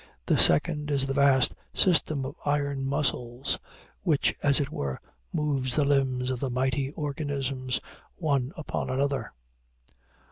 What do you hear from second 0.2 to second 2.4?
The second is the vast system of